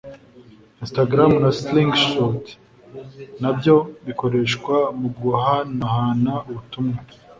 [0.83, 2.43] Instagram na Slingshot
[3.41, 6.97] na byo bikoreshwa mu guhanahana ubutumwa